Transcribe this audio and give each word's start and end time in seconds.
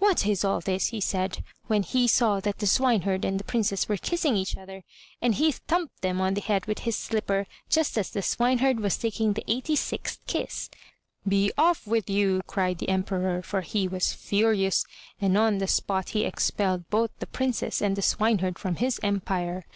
''What 0.00 0.24
is 0.30 0.44
all 0.44 0.60
this?'' 0.60 0.90
he 0.94 1.00
said, 1.00 1.42
when 1.66 1.82
he 1.82 2.06
saw 2.06 2.38
that 2.38 2.60
the 2.60 2.68
swineherd 2.68 3.24
and 3.24 3.40
the 3.40 3.42
Princess 3.42 3.88
were 3.88 3.96
kissing 3.96 4.36
each 4.36 4.56
other, 4.56 4.84
and 5.20 5.34
he 5.34 5.50
thumped 5.50 6.02
them 6.02 6.20
on 6.20 6.34
the 6.34 6.40
head 6.40 6.66
with 6.66 6.78
his 6.86 6.94
slipper 6.94 7.48
just 7.68 7.98
as 7.98 8.08
the 8.08 8.22
swineherd 8.22 8.78
was 8.78 8.96
taking 8.96 9.32
the 9.32 9.42
eighty 9.48 9.74
sixth 9.74 10.24
kiss. 10.28 10.70
"Be 11.26 11.50
off 11.58 11.84
with 11.84 12.08
you!" 12.08 12.42
cried 12.46 12.78
the 12.78 12.90
Emperor, 12.90 13.42
for 13.42 13.62
he 13.62 13.88
was 13.88 14.12
furious, 14.12 14.84
and 15.20 15.36
on 15.36 15.58
the 15.58 15.66
spot 15.66 16.10
he 16.10 16.22
expelled 16.24 16.88
both 16.88 17.10
the 17.18 17.26
Princess 17.26 17.82
and 17.82 17.96
the 17.96 18.02
swineherd 18.02 18.60
from 18.60 18.76
his 18.76 19.00
empire. 19.02 19.66